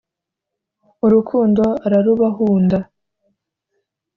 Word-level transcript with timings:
urukundo 1.05 1.63
ararubahunda 1.85 2.77